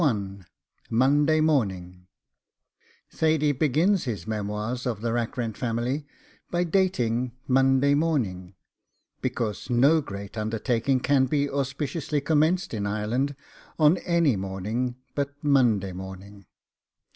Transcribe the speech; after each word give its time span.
MONDAY 0.89 1.41
MORNING 1.41 2.07
Thady 3.11 3.51
begins 3.51 4.05
his 4.05 4.25
memoirs 4.25 4.87
of 4.87 5.01
the 5.01 5.13
Rackrent 5.13 5.57
Family 5.57 6.07
by 6.49 6.63
dating 6.63 7.33
MONDAY 7.47 7.93
MORNING, 7.93 8.55
because 9.21 9.69
no 9.69 10.01
great 10.01 10.39
undertaking 10.39 11.01
can 11.01 11.27
be 11.27 11.47
auspiciously 11.47 12.19
commenced 12.19 12.73
in 12.73 12.87
Ireland 12.87 13.35
on 13.77 13.99
any 13.99 14.35
morning 14.35 14.95
but 15.13 15.35
MONDAY 15.43 15.93
MORNING. 15.93 16.47